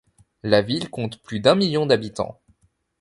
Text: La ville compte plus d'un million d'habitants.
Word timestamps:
La 0.41 0.63
ville 0.63 0.89
compte 0.89 1.21
plus 1.21 1.39
d'un 1.41 1.53
million 1.53 1.85
d'habitants. 1.85 2.41